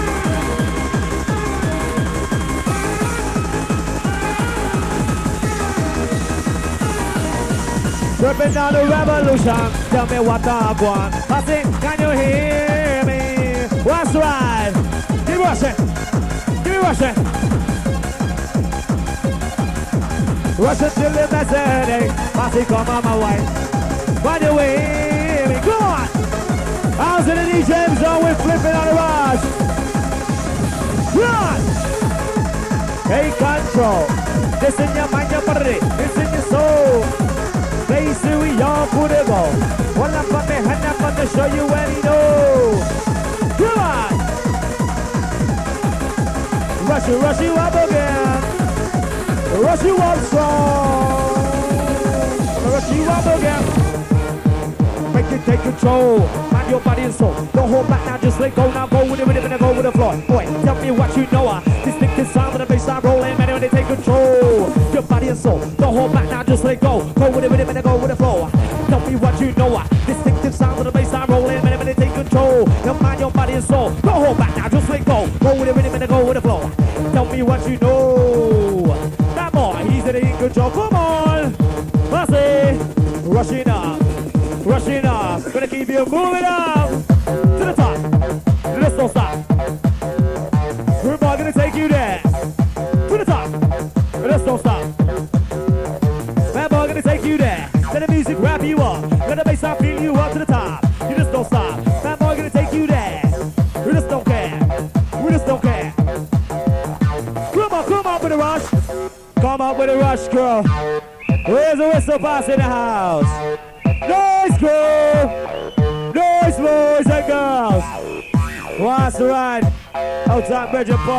Ripping 8.22 8.54
down 8.54 8.74
the 8.74 8.86
revolution, 8.86 9.72
tell 9.90 10.06
me 10.06 10.20
what 10.20 10.46
I 10.46 10.72
want. 10.82 11.14
I 11.32 11.42
think, 11.42 11.66
can 11.82 12.00
you 12.00 12.12
hear 12.12 13.04
me? 13.04 13.22
What's 13.84 14.14
right? 14.14 14.72
Keep 15.26 15.40
rushing, 15.40 15.76
keep 16.64 16.82
rushing. 16.82 17.71
Rushing 20.62 20.92
till 20.92 21.10
the 21.10 21.28
message, 21.32 22.12
I 22.36 22.50
think 22.52 22.68
come 22.68 22.88
on 22.88 23.04
my 23.04 23.18
way. 23.18 23.40
By 24.22 24.38
the 24.38 24.54
way, 24.54 25.60
come 25.64 25.82
on! 25.82 26.08
How's 27.02 27.28
in 27.28 27.36
the 27.36 27.42
DJ 27.50 27.98
zone? 27.98 28.22
We're 28.22 28.36
flipping 28.36 28.76
on 28.78 28.86
the 28.86 28.94
rush. 28.94 29.44
Run! 31.18 31.62
Take 33.10 33.34
control. 33.42 34.06
This 34.62 34.78
in 34.80 34.96
your 34.96 35.10
mind, 35.10 35.32
your 35.32 35.42
body. 35.42 35.80
This 35.98 36.16
in 36.18 36.30
your 36.32 36.46
soul. 36.54 37.04
Place 37.88 38.24
all 38.62 38.86
put 38.86 39.10
it 39.10 39.28
on. 39.28 39.52
One 39.98 40.14
up 40.14 40.32
on 40.32 40.46
the 40.46 40.54
hand 40.54 40.86
up 40.86 41.02
on 41.02 41.16
to 41.16 41.26
show 41.26 41.48
you 41.48 41.66
where 41.66 41.90
you 41.92 42.04
know. 42.04 42.78
Come 43.58 43.80
on! 43.80 44.14
Rush 46.88 47.08
you, 47.08 47.18
rush 47.18 47.42
you 47.42 47.56
up 47.56 47.74
again. 47.74 48.11
Rush 49.62 49.84
you 49.84 49.96
up 49.96 50.18
strong. 50.26 51.44
Rush 52.72 52.92
you 52.92 53.04
up 53.04 53.26
again. 53.38 53.64
Make 55.14 55.32
it 55.32 55.46
take 55.46 55.62
control. 55.62 56.20
Mind 56.52 56.72
your 56.72 56.80
body 56.80 57.04
and 57.04 57.14
soul. 57.14 57.34
Don't 57.54 57.70
hold 57.70 57.88
back 57.88 58.04
now, 58.08 58.18
just 58.18 58.40
let 58.40 58.56
go 58.56 58.72
now. 58.72 58.88
Go 58.88 59.10
with 59.10 59.20
it, 59.20 59.28
with 59.28 59.38
it, 59.38 59.44
and 59.44 59.60
go 59.60 59.72
with 59.72 59.84
the 59.84 59.92
flow. 59.92 60.20
Boy, 60.28 60.46
tell 60.64 60.82
me 60.82 60.90
what 60.90 61.16
you 61.16 61.28
know. 61.28 61.48
Uh, 61.48 61.62
distinctive 61.86 62.28
sound 62.30 62.54
with 62.54 62.68
the 62.68 62.74
bass 62.74 62.88
line 62.88 63.02
rolling, 63.02 63.38
man, 63.38 63.52
when 63.52 63.62
they 63.62 63.70
take 63.70 63.86
control. 63.86 64.74
Your 64.94 65.04
body 65.04 65.28
and 65.28 65.38
soul. 65.38 65.60
Don't 65.78 65.94
hold 65.94 66.12
back 66.12 66.26
now, 66.32 66.42
just 66.42 66.64
let 66.64 66.80
go. 66.80 67.08
Go 67.14 67.30
with 67.30 67.44
it, 67.44 67.52
with 67.52 67.60
it, 67.60 67.68
and 67.70 67.84
go 67.84 67.98
with 67.98 68.10
the 68.10 68.16
flow. 68.16 68.50
Tell 68.88 69.00
me 69.08 69.16
what 69.16 69.40
you 69.40 69.52
know. 69.54 69.76
Uh, 69.76 69.88
distinctive 70.08 70.56
sound 70.56 70.78
with 70.80 70.88
the 70.88 70.92
bass 70.92 71.14
line 71.14 71.30
rolling, 71.30 71.64
man, 71.64 71.78
when 71.78 71.86
they 71.86 71.94
take 71.94 72.14
control. 72.16 72.68
Your 72.84 72.96
mind 72.96 73.20
your 73.20 73.32
body 73.32 73.54
and 73.54 73.64
soul. 73.64 73.92
Don't 74.02 74.26
hold 74.26 74.40
back 74.40 74.58
now, 74.58 74.70
just 74.70 74.90
let 74.90 75.06
go. 75.06 75.28
Go 75.40 75.54
with 75.54 75.68
the 75.68 75.74
rhythm 75.76 75.94
and 75.94 76.10
go 76.10 76.26
with 76.26 76.34
the 76.34 76.42
flow. 76.42 76.72
Tell 77.14 77.26
me 77.26 77.44
what 77.44 77.70
you 77.70 77.78
know. 77.78 78.31
He's 80.14 80.24
in 80.24 80.38
control. 80.38 80.72
Come 80.72 80.94
on, 80.94 81.54
Bossy, 82.10 82.78
rushing 83.30 83.70
up, 83.70 84.02
rushing 84.66 85.06
up. 85.06 85.54
Gonna 85.54 85.68
keep 85.68 85.88
you 85.88 86.06
moving 86.06 86.44
up 86.44 86.81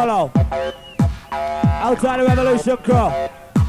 Polo. 0.03 0.33
Outside 1.31 2.19
the 2.19 2.25
Revolution 2.27 2.77
Crew. 2.79 2.97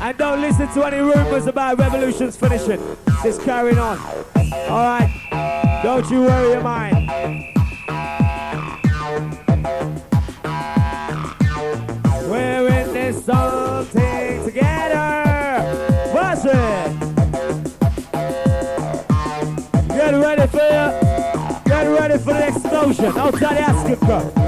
And 0.01 0.17
don't 0.17 0.41
listen 0.41 0.67
to 0.69 0.83
any 0.83 0.97
rumors 0.97 1.45
about 1.45 1.77
revolutions 1.77 2.35
finishing. 2.35 2.81
Just 3.21 3.43
carrying 3.43 3.77
on. 3.77 3.99
Alright? 4.67 5.11
Don't 5.83 6.09
you 6.09 6.21
worry 6.21 6.53
your 6.53 6.61
mind. 6.61 7.07
We're 12.27 12.67
in 12.79 12.93
this 12.93 13.23
something 13.23 14.43
together. 14.43 15.61
What's 16.13 16.45
it? 16.45 16.99
Get 19.87 20.13
ready 20.15 20.47
for 20.47 20.63
you. 20.63 21.63
Get 21.65 21.87
ready 21.99 22.17
for 22.17 22.33
the 22.33 22.47
explosion. 22.47 23.17
Outside 23.17 23.57
the 23.57 23.69
Askin 23.69 23.97
Crew. 23.97 24.42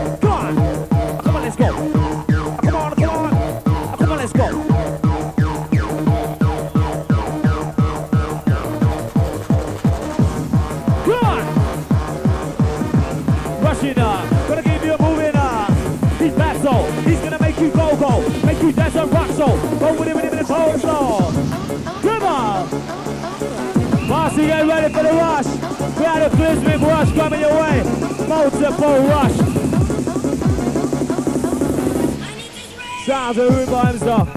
He's 17.05 17.19
gonna 17.19 17.39
make 17.39 17.59
you 17.59 17.69
go 17.69 17.95
go, 17.97 18.27
make 18.45 18.61
you 18.61 18.71
dance 18.71 18.95
and 18.95 19.11
rock 19.11 19.29
so. 19.31 19.47
Go 19.79 19.93
with 19.99 20.07
him 20.07 20.19
in 20.19 20.37
the 20.37 20.43
cold 20.43 20.79
slow. 20.81 21.31
Come 22.01 22.23
on! 22.23 24.07
Marcy, 24.07 24.47
get 24.47 24.67
ready 24.67 24.93
for 24.93 25.03
the 25.03 25.13
rush. 25.13 25.45
We 25.97 26.03
had 26.03 26.21
a 26.21 26.29
Clismic 26.35 26.81
rush 26.81 27.11
coming 27.13 27.39
your 27.39 27.53
way. 27.59 27.83
Multiple 28.27 28.99
rush. 29.07 29.35
Sounds 33.05 33.37
of 33.37 33.55
room 33.55 33.69
by 33.69 33.85
himself. 33.91 34.27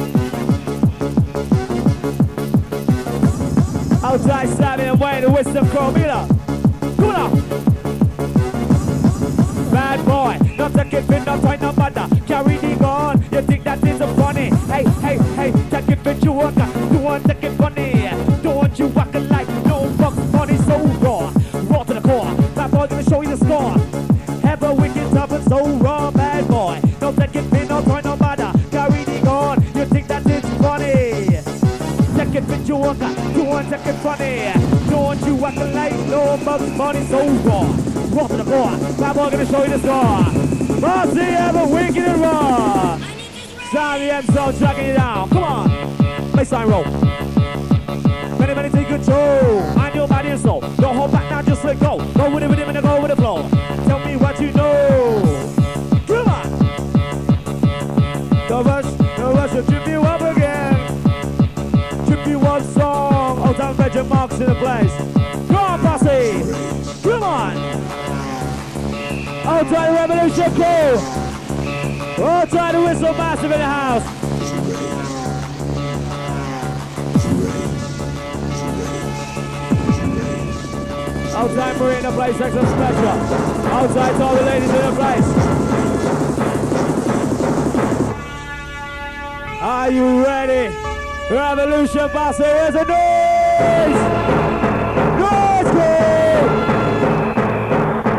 Outside 4.05 4.49
Sammy 4.51 4.85
and 4.85 5.01
Wayne, 5.01 5.23
the 5.23 5.31
wisdom 5.31 5.69
call 5.71 5.93
me 5.93 6.05
up. 6.05 6.29
Come 6.97 7.11
on. 7.11 7.41
Bad 9.71 10.05
boy, 10.05 10.39
not 10.57 10.77
a 10.79 10.85
kid, 10.85 11.27
not 11.27 11.41
find 11.41 11.63
no 11.63 11.73
mother. 11.73 12.09
Carry 12.27 12.58
it 16.23 16.57
fit 16.73 16.93
you 16.93 16.99
want 16.99 17.25
to 17.27 17.35
get 17.35 17.57
funny? 17.57 18.11
Don't 18.43 18.79
you 18.79 18.87
walk 18.89 19.15
like 19.15 19.49
no 19.67 19.95
bucks 19.99 20.33
money 20.33 20.57
so 20.59 20.79
raw. 20.79 21.33
Raw 21.71 21.83
to 21.85 21.95
the 21.95 22.01
core. 22.01 22.35
Bad 22.55 22.71
boy 22.71 22.87
gonna 22.87 23.03
show 23.05 23.23
you 23.23 23.37
the 23.37 23.45
score. 23.45 24.51
Ever 24.51 24.75
wicked, 24.75 25.11
tough 25.13 25.33
and 25.33 25.45
so 25.45 25.67
raw, 25.77 26.11
bad 26.11 26.49
boy. 26.49 26.81
Don't 27.01 27.17
take 27.17 27.37
it 27.37 27.43
fit, 27.51 27.69
not 27.69 27.87
no 28.05 28.17
mother. 28.17 28.53
Carry 28.71 29.05
the 29.05 29.21
gun, 29.23 29.63
you 29.63 29.85
think 29.87 30.09
that 30.09 30.27
is 30.27 30.45
funny? 30.61 31.39
Take 32.17 32.43
it 32.43 32.69
you 32.69 32.77
work. 32.77 32.99
You 33.37 33.45
want 33.45 33.69
to 33.71 33.77
get 33.79 33.97
funny? 34.01 34.53
Don't 34.91 35.21
you 35.27 35.35
walk 35.35 35.57
like 35.57 35.97
no 36.09 36.41
bucks 36.45 36.77
money 36.77 37.05
so 37.07 37.29
raw. 37.29 37.63
Raw 38.13 38.27
to 38.27 38.37
the 38.37 38.45
core. 38.45 38.77
Bad 38.99 39.15
boy 39.15 39.31
gonna 39.31 39.47
show 39.47 39.65
you 39.65 39.77
the 39.77 39.79
score. 39.79 40.81
Marcy 40.81 41.21
ever 41.21 41.67
wicked 41.67 42.05
and 42.05 42.21
raw. 42.21 42.99
M 43.75 44.25
zone, 44.27 44.57
tracking 44.57 44.87
you 44.87 44.95
down. 44.95 45.29
Come 45.29 45.45
on. 45.45 45.78
Baseline 46.39 46.71
roll. 46.71 46.85
Many, 48.39 48.55
many 48.55 48.71
take 48.71 48.87
control. 48.87 49.61
Mind 49.75 49.95
your 49.97 50.07
body 50.07 50.29
and 50.29 50.41
soul. 50.41 50.61
Don't 50.77 50.95
hold 50.95 51.11
back 51.11 51.29
now, 51.29 51.43
just 51.43 51.65
let 51.65 51.81
go. 51.81 51.99
Go 52.15 52.33
with 52.33 52.45
it, 52.45 52.49
with 52.49 52.61
him, 52.61 52.69
and 52.69 52.81
go 52.81 53.03
with 53.03 53.11
the 53.11 53.17
flow. 53.17 53.49
Tell 53.89 53.99
me 54.07 54.15
what 54.15 54.41
you 54.41 54.53
know. 54.53 55.21
Come 56.07 56.29
on. 56.29 56.49
The 58.47 58.63
rush, 58.65 58.85
the 58.85 59.33
rush 59.35 59.53
will 59.53 59.65
trip 59.65 59.89
you 59.89 60.01
up 60.03 60.21
again. 60.21 62.07
Trip 62.07 62.25
you 62.29 62.39
one 62.39 62.63
song. 62.63 63.41
Old 63.45 63.57
time 63.57 63.77
Reggie 63.77 64.03
Marks 64.05 64.39
in 64.39 64.47
the 64.47 64.55
place. 64.55 64.95
Come 65.49 65.57
on, 65.57 65.83
Bossy. 65.83 66.45
Come 67.03 67.23
on. 67.25 67.57
Old 69.45 69.69
time 69.75 69.93
Revolution 69.93 70.55
crew. 70.55 72.25
Old 72.25 72.49
time 72.49 72.85
whistle 72.85 73.15
massive 73.15 73.51
in 73.51 73.59
the 73.59 73.67
house. 73.67 74.18
Outside 81.39 81.79
Marie 81.79 81.97
in 81.99 82.03
the 82.03 82.11
place, 82.11 82.41
extra 82.41 82.67
special. 82.67 83.09
Outside 83.71 84.17
to 84.17 84.23
all 84.25 84.35
the 84.35 84.43
ladies 84.43 84.71
in 84.71 84.75
the 84.75 84.93
place. 84.93 85.25
Are 89.63 89.89
you 89.89 90.25
ready? 90.25 90.75
Revolution 91.31 92.11
Bossy, 92.13 92.43
where's 92.43 92.73
the 92.75 92.85
noise? 92.85 94.01
Noise! 95.21 95.75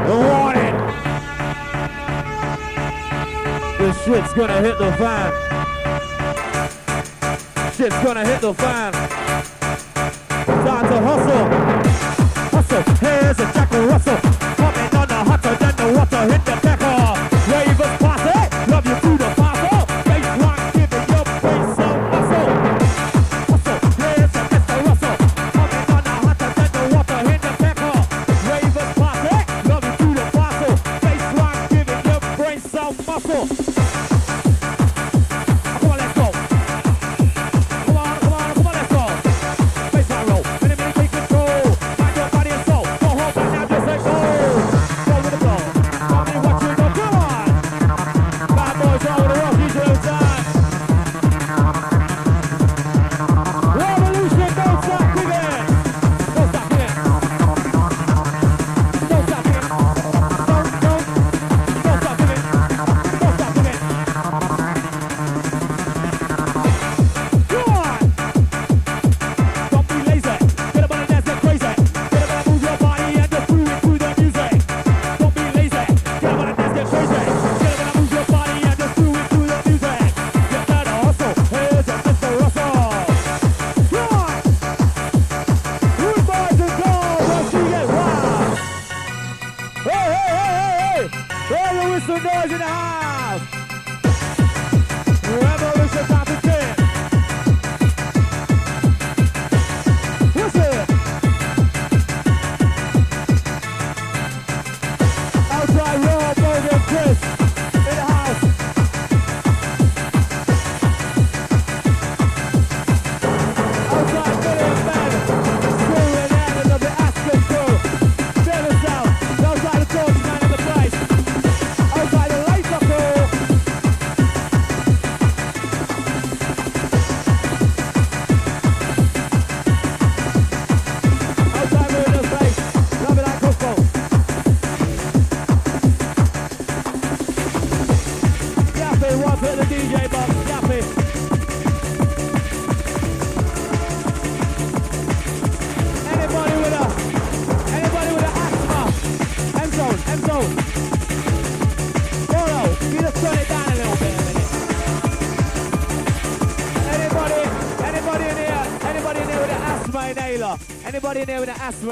Warning! 0.08 0.75
This 3.79 3.95
shit's 4.05 4.34
gonna 4.34 4.62
hit 4.62 4.77
the 4.77 4.93
fan. 4.93 5.34
Shit's 7.73 8.01
gonna 8.01 8.25
hit 8.25 8.39
the 8.39 8.53
fan. 8.53 8.93
Time 10.45 10.88
to 10.88 11.01
hustle. 11.01 11.47
Hustle, 12.51 12.84
here's 13.29 13.39
a 13.47 13.53
Jackal 13.53 13.85
Russell. 13.85 14.28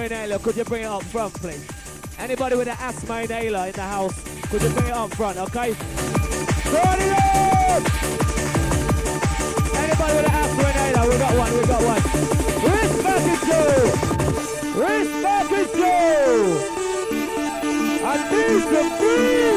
inhaler, 0.03 0.39
could 0.39 0.55
you 0.55 0.63
bring 0.63 0.83
it 0.83 0.87
up 0.87 1.03
front, 1.03 1.33
please? 1.35 1.65
Anybody 2.19 2.55
with 2.55 2.67
an 2.67 2.77
asthma 2.79 3.21
inhaler 3.21 3.67
in 3.67 3.73
the 3.73 3.81
house, 3.81 4.21
could 4.49 4.61
you 4.61 4.69
bring 4.69 4.87
it 4.87 4.93
up 4.93 5.13
front, 5.13 5.37
okay? 5.37 5.75
Anybody 9.75 10.13
with 10.15 10.25
an 10.25 10.31
asthma 10.31 10.67
inhaler, 10.67 11.09
we 11.09 11.17
got 11.17 11.37
one, 11.37 11.53
we 11.57 11.65
got 11.65 11.83
one. 11.83 12.01
Wrist 12.63 13.03
back 13.03 13.23
is 13.33 13.41
you! 13.47 14.81
Wrist 14.81 15.13
back 15.23 15.51
is 15.51 15.73
you! 15.75 15.97
And 18.03 18.21
these 18.31 18.65
are 18.65 18.89
free! 18.97 19.56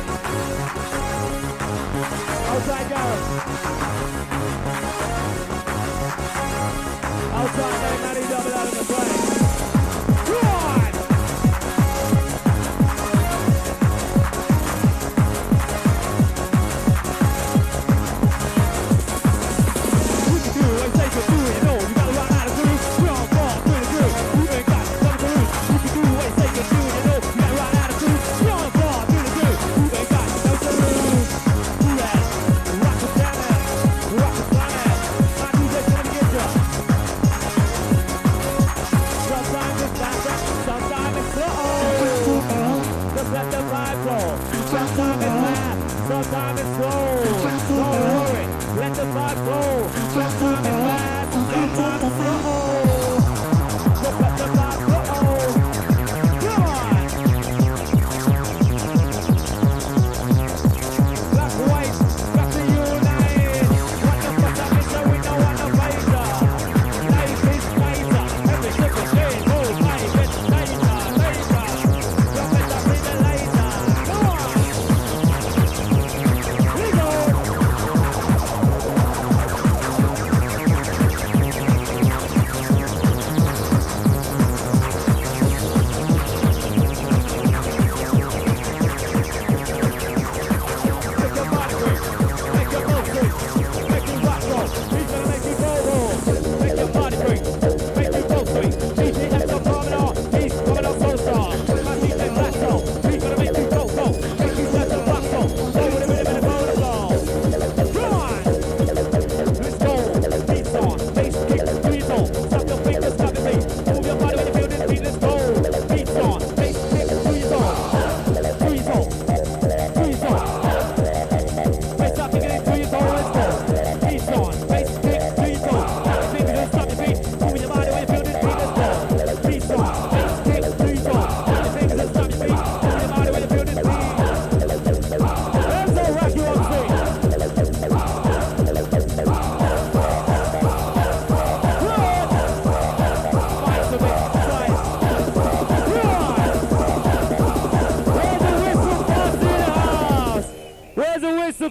Just 50.13 50.39
to 50.39 50.45
be 50.61 50.69
left, 50.69 52.60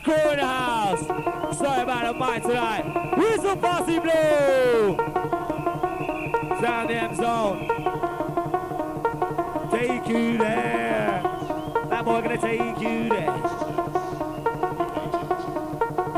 crew 0.00 0.14
in 0.14 0.38
the 0.38 0.46
house. 0.46 1.06
Sorry 1.58 1.82
about 1.82 2.12
the 2.12 2.18
mic 2.18 2.42
tonight. 2.42 3.16
Whistle 3.16 3.56
Bossy 3.56 3.98
Blue. 3.98 4.96
Sound 6.60 6.90
the 6.90 6.94
M 6.94 7.14
zone. 7.16 7.68
Take 9.70 10.06
you 10.08 10.38
there. 10.38 11.22
That 11.90 12.04
boy 12.04 12.22
gonna 12.22 12.40
take 12.40 12.80
you 12.80 13.08
there. 13.08 13.36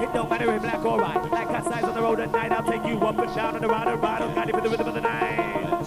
It 0.03 0.13
don't 0.13 0.31
matter 0.31 0.55
if 0.55 0.63
black 0.63 0.85
or 0.85 0.99
white. 0.99 1.29
Black 1.31 1.49
cat 1.49 1.65
size 1.65 1.85
on 1.85 1.95
the 1.95 2.03
road 2.03 2.21
at 2.21 2.31
night. 2.31 2.53
I'll 2.53 2.63
take 2.63 2.85
you 2.85 2.99
up 3.01 3.19
and 3.19 3.35
down 3.35 3.57
and 3.57 3.65
around 3.65 3.89
and 3.89 4.01
around. 4.01 4.23
I'll 4.23 4.35
guide 4.35 4.49
you 4.49 4.55
for 4.55 4.61
the 4.61 4.71
rhythm 4.71 4.89
of 4.89 4.95
the 4.95 5.01
night. 5.01 5.87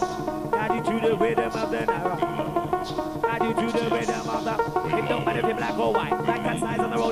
Guide 0.51 0.75
you 0.75 0.83
to 0.83 1.07
the 1.07 1.15
rhythm 1.17 1.51
of 1.51 1.71
the 1.71 1.85
night. 1.85 2.19
Guide 3.21 3.43
you 3.43 3.53
to 3.53 3.79
the 3.79 3.89
rhythm 3.89 4.29
of 4.29 4.43
the. 4.43 4.97
It 4.97 5.09
don't 5.09 5.25
matter 5.25 5.39
if 5.39 5.45
you're 5.45 5.55
black 5.55 5.77
or 5.77 5.93
white. 5.93 6.34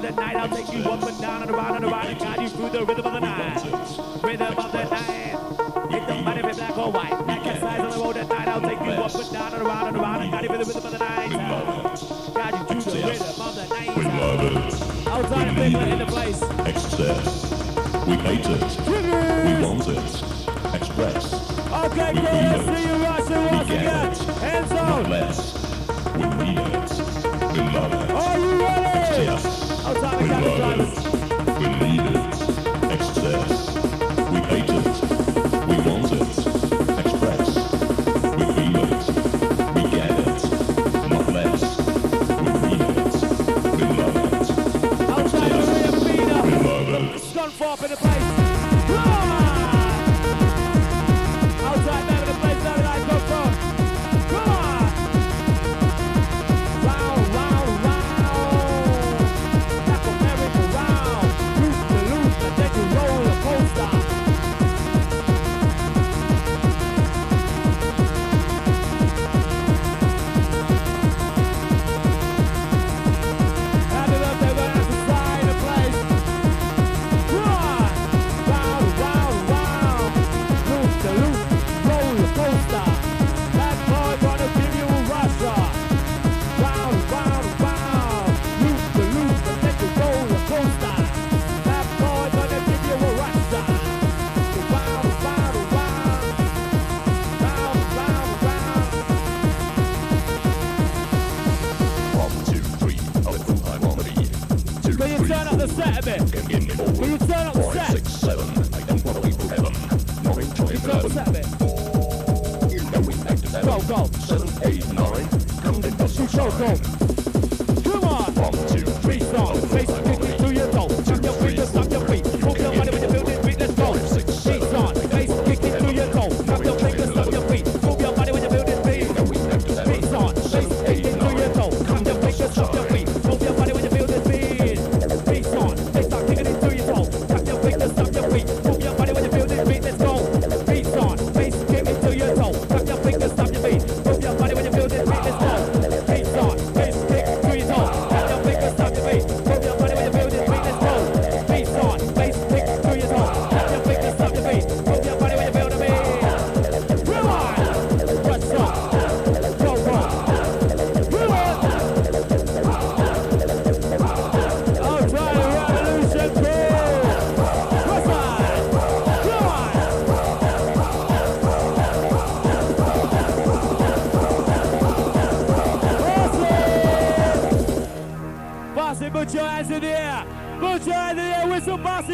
Black 0.04 0.16
cat 0.16 0.16
size 0.16 0.16
on 0.16 0.16
the 0.16 0.22
night. 0.22 0.36
I'll 0.36 0.50
take 0.50 0.74
you 0.74 0.84
up 0.84 1.04
and 1.04 1.22
down 1.22 1.42
and 1.44 1.52
around 1.52 1.76
and 1.78 1.86
around 1.86 2.08
and 2.08 2.20
guide 2.20 2.42
you 2.42 2.50
through 2.50 2.70
the 2.72 2.86
rhythm 2.86 3.06
of 3.06 3.14
the 3.14 3.20
night. 3.22 3.64
Rhythm 4.24 4.58
of 4.58 4.72
the 4.72 4.84
night. 4.84 5.34
It 5.94 6.08
don't 6.08 6.26
matter 6.26 6.40
if 6.40 6.46
you're 6.46 6.54
black 6.56 6.78
or 6.78 6.92
white. 6.92 7.26
Black 7.26 7.44
cat 7.44 7.60
size 7.62 7.80
on 7.80 7.92
the 7.92 7.98
road 7.98 8.18
at 8.18 8.28
night. 8.28 8.48
I'll 8.48 8.62
take 8.62 8.80
you 8.80 8.92
up 8.92 9.16
and 9.16 9.32
down 9.32 9.54
and 9.54 9.64
around 9.64 9.88
and 9.88 9.98
around 9.98 10.22
and 10.24 10.32
guide 10.32 10.44
you 10.44 10.50
through 10.50 10.58
the 10.60 10.66
rhythm 10.66 10.86
of 10.86 10.92
the 10.92 10.98
night. 11.00 11.30
Guide 12.34 12.54
you 12.54 12.82
to 12.82 12.90
the 12.90 13.08
rhythm 13.08 13.42
of 13.42 13.56
the 13.56 13.68
night. 13.68 13.98
We 13.98 14.04
love 14.04 14.42
it. 14.44 15.08
Outside 15.08 15.48
of 15.48 15.56
Bigland 15.56 15.92
in 15.94 16.00
the 16.00 16.06
place. 16.06 16.42
Excess. 16.66 18.06
We 18.06 18.16
hate 18.16 18.46
it. 18.46 18.62
We 18.88 19.66
want 19.66 19.88
it. 19.88 20.04
Express. 20.76 21.34
Okay, 21.72 22.12
cool. 22.14 22.24
Let's 22.24 22.66
see 22.66 22.88
you 22.88 22.96
rushing 23.06 23.46
once 23.56 23.70
again. 23.70 24.16
Hands 24.42 24.70
Not 24.72 25.06
on. 25.06 25.10
less. 25.10 25.73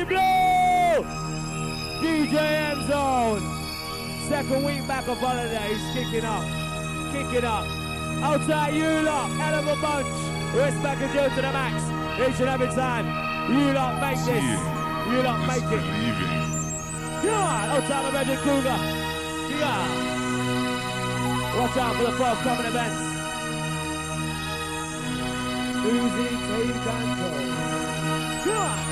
Blue. 0.05 1.03
DJ 2.01 2.35
M 2.71 2.87
Zone. 2.87 3.41
Second 4.27 4.63
week 4.63 4.87
back 4.87 5.07
of 5.07 5.17
holiday, 5.17 5.73
he's 5.73 5.93
kicking 5.93 6.25
up. 6.25 6.43
Kicking 7.11 7.45
up. 7.45 7.65
Outside 8.21 8.75
you 8.75 9.01
lot, 9.01 9.29
hell 9.31 9.55
of 9.59 9.67
a 9.67 9.75
bunch. 9.81 10.07
Respect 10.55 11.01
and 11.01 11.13
Joe 11.13 11.29
to 11.29 11.41
the 11.41 11.51
max. 11.51 11.83
Each 12.19 12.39
and 12.39 12.49
every 12.49 12.67
time. 12.67 13.05
You 13.49 13.73
lot 13.73 13.99
make 13.99 14.19
this. 14.25 14.43
You 15.09 15.23
lot 15.23 15.39
make 15.47 15.63
it. 15.63 15.83
On, 17.29 17.69
outside 17.69 18.05
of 18.05 18.13
Reggie 18.13 18.35
Kruger. 18.37 18.77
Yeah. 19.59 20.09
Watch 21.57 21.77
out 21.77 21.95
for 21.95 22.03
the 22.03 22.11
forthcoming 22.11 22.65
events. 22.67 23.01
Uzi, 25.83 26.29
take 26.47 26.77
control. 26.83 27.69
Come 28.43 28.88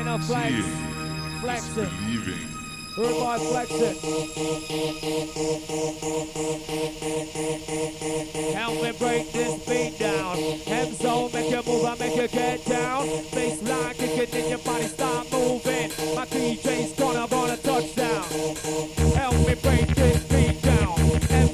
Enough 0.00 0.24
flex. 0.24 0.54
Flexing. 1.42 1.90
Heard 2.96 3.14
by 3.20 3.38
flexing. 3.38 3.96
Help 8.54 8.82
me 8.82 8.92
break 8.98 9.30
this 9.32 9.68
beat 9.68 9.98
down. 9.98 10.38
M 10.66 10.92
zone, 10.94 11.30
make 11.34 11.50
you 11.50 11.62
move, 11.70 11.84
I 11.84 11.96
make 11.98 12.16
you 12.16 12.28
get 12.28 12.64
down. 12.64 13.06
Baseline 13.30 13.94
kicking 13.94 14.44
in 14.44 14.48
your 14.48 14.58
body, 14.60 14.86
start 14.86 15.30
moving. 15.30 15.90
My 16.14 16.24
DJ's 16.24 16.92
gonna 16.98 17.26
want 17.26 17.52
a 17.52 17.56
touchdown. 17.62 18.24
Help 19.14 19.34
me 19.46 19.54
break 19.54 19.86
this 19.94 20.24
beat 20.24 20.62
down. 20.62 20.98
Hem 21.28 21.48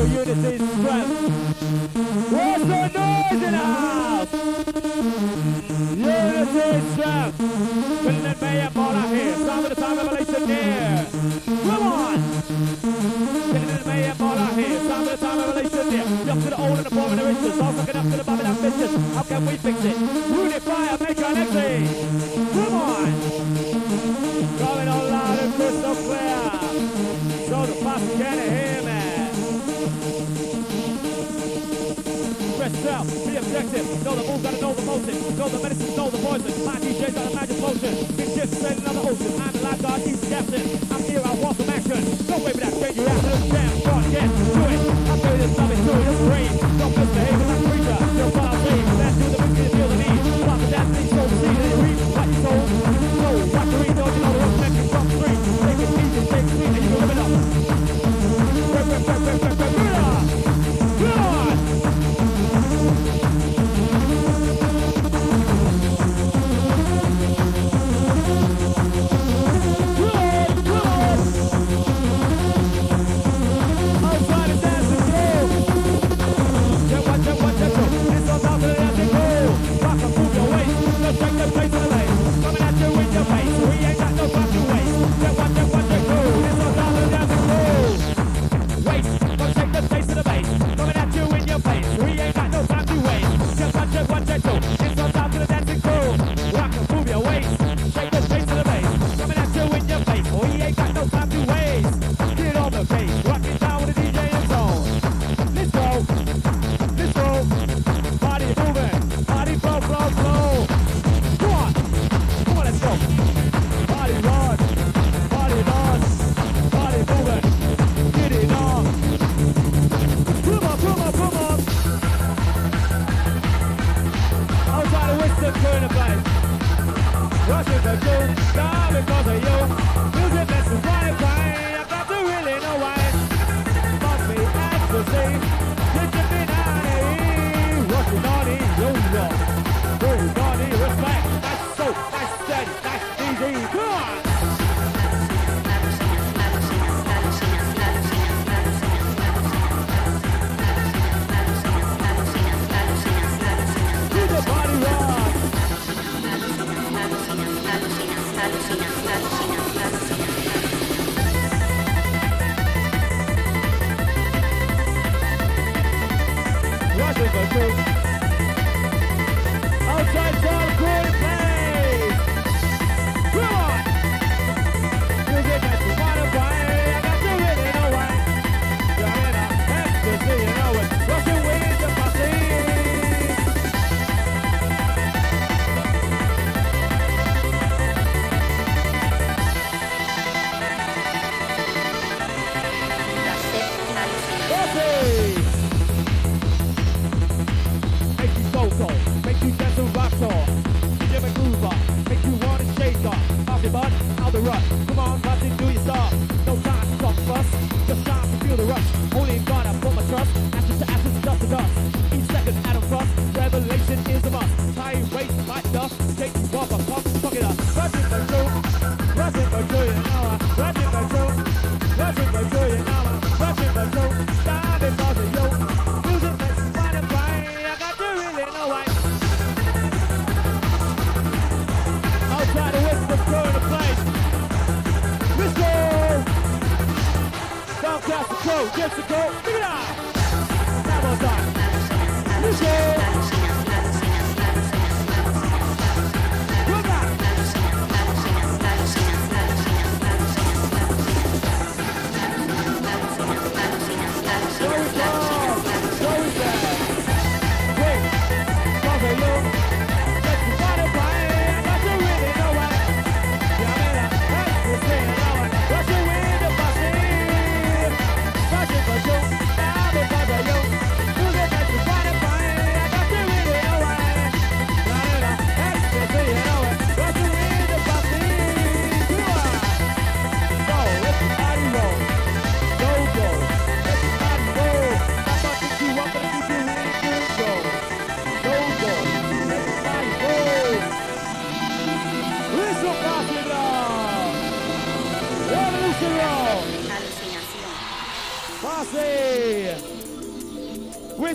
for 0.00 0.06
unity 0.06 0.56
strength. 0.58 1.12
What's 2.32 2.64
the 2.70 2.82
noise 2.96 3.42
in 3.46 3.52
the 3.52 3.64
house? 3.70 4.32
Unity 5.96 6.68
strength. 6.92 7.36
Putting 8.02 8.24
it 8.24 8.40
may 8.40 8.56
have 8.60 8.76
all 8.76 8.96
out 8.96 9.08
here? 9.10 9.34
Time 9.34 9.62
for 9.62 9.68
the 9.68 9.74
time 9.74 9.98
of 9.98 10.06
revelation 10.06 10.46
near. 10.48 11.06
Come 11.68 11.82
on! 11.82 12.18
Will 13.52 13.70
it 13.76 13.86
may 13.86 14.02
have 14.08 14.22
all 14.22 14.38
out 14.38 14.52
here? 14.54 14.78
Time 14.88 15.04
for 15.04 15.10
the 15.10 15.20
time 15.20 15.38
of 15.38 15.46
revelation 15.48 15.86
near. 15.90 16.32
Up 16.32 16.38
to 16.44 16.50
the 16.50 16.56
old 16.56 16.76
and 16.78 16.86
the 16.86 16.90
poor 16.90 17.08
and 17.10 17.18
the 17.18 17.24
riches. 17.24 17.60
All 17.60 17.72
fucking 17.72 17.96
up 17.96 18.04
to 18.10 18.16
the 18.16 18.24
bottom 18.24 18.46
of 18.46 18.62
that 18.62 18.62
business. 18.62 19.14
How 19.14 19.22
can 19.22 19.44
we 19.44 19.56
fix 19.56 19.84
it? 19.84 19.96
Unity 19.98 20.69
out, 32.90 33.06
be 33.06 33.36
objective. 33.36 33.86
Know 34.04 34.14
the 34.16 34.24
moves, 34.26 34.42
gotta 34.42 34.60
know 34.60 34.74
the 34.74 34.82
motion. 34.82 35.14
Know 35.38 35.48
the 35.48 35.58
medicine, 35.62 35.96
know 35.96 36.10
the 36.10 36.18
poison. 36.18 36.64
My 36.66 36.76
DJ's 36.82 37.14
got 37.14 37.30
a 37.30 37.34
magic 37.34 37.58
potion. 37.60 37.94
Big 38.16 38.28
shit, 38.34 38.48
spread 38.50 38.78
another 38.78 39.02
ocean. 39.10 39.32
I'm 39.40 39.52
the 39.52 39.60
lifeguard, 39.62 40.00
he's 40.02 40.20
the 40.20 40.26
captain. 40.26 40.64
I'm 40.90 41.02
here, 41.06 41.22
I 41.24 41.32
want 41.38 41.56
some 41.56 41.70
action. 41.70 42.02
Don't 42.26 42.42
wait 42.44 42.54
for 42.54 42.60
that 42.66 42.74
change, 42.74 42.96
you 42.98 43.06
have 43.06 43.22
to 43.22 43.34
damn 43.48 43.74
shot, 43.80 44.04
yes, 44.10 44.30
do 44.30 44.60
it. 44.66 44.80
I'm 45.10 45.18
doing 45.22 45.38
this, 45.38 45.58
I'm 45.58 45.68
doing 45.70 46.04
this, 46.04 46.20
brain. 46.26 46.50
Don't 46.78 46.94
misbehave 46.98 47.38
like 47.38 47.50
a 47.54 47.68
creature. 47.70 47.98
You're 48.18 48.49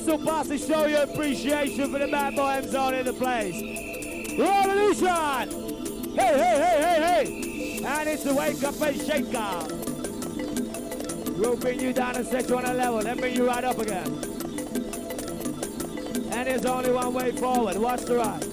whistle 0.05 0.25
past 0.25 0.49
to 0.49 0.57
show 0.57 0.85
your 0.85 1.03
appreciation 1.03 1.91
for 1.91 1.97
the 1.97 2.07
bad 2.07 2.35
boy 2.35 2.49
M-Zone 2.49 2.93
in 2.93 3.05
the 3.05 3.13
place. 3.13 3.55
Revolution! 4.37 6.15
Hey, 6.15 6.37
hey, 6.37 6.57
hey, 6.61 6.79
hey, 6.81 7.25
hey! 7.25 7.83
And 7.83 8.09
it's 8.09 8.23
the 8.23 8.33
wake 8.33 8.63
up 8.63 8.79
and 8.81 9.01
shake 9.01 9.33
up. 9.33 9.71
We'll 11.37 11.57
bring 11.57 11.79
you 11.79 11.91
down 11.91 12.17
and 12.17 12.27
set 12.27 12.47
you 12.49 12.57
on 12.57 12.65
a 12.65 12.73
level, 12.73 13.01
then 13.01 13.17
bring 13.17 13.35
you 13.35 13.47
right 13.47 13.63
up 13.63 13.79
again. 13.79 14.07
And 16.31 16.47
there's 16.47 16.65
only 16.65 16.91
one 16.91 17.13
way 17.13 17.31
forward. 17.31 17.77
Watch 17.77 18.01
the 18.01 18.17
ride. 18.17 18.44